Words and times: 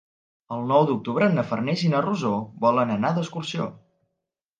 El 0.53 0.63
nou 0.69 0.85
d'octubre 0.91 1.27
na 1.33 1.43
Farners 1.49 1.83
i 1.87 1.91
na 1.91 1.99
Rosó 2.05 2.31
volen 2.65 2.95
anar 2.95 3.13
d'excursió. 3.19 3.69